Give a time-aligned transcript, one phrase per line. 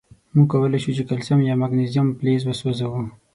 [0.33, 3.01] مونږ کولای شو چې کلسیم یا مګنیزیم فلز وسوځوو.